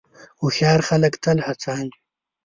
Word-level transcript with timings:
هوښیار 0.39 0.79
خلک 0.89 1.13
تل 1.23 1.37
هڅاند 1.47 1.89
وي. 1.93 1.99